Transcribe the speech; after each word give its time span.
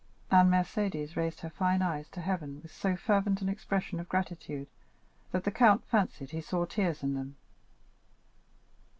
And 0.31 0.51
Mercédès 0.51 1.15
raised 1.15 1.41
her 1.41 1.49
fine 1.51 1.83
eyes 1.83 2.09
to 2.09 2.21
heaven 2.21 2.59
with 2.63 2.71
so 2.71 2.95
fervent 2.95 3.43
an 3.43 3.49
expression 3.49 3.99
of 3.99 4.09
gratitude, 4.09 4.67
that 5.31 5.43
the 5.43 5.51
count 5.51 5.85
fancied 5.85 6.31
he 6.31 6.41
saw 6.41 6.65
tears 6.65 7.03
in 7.03 7.13
them. 7.13 7.35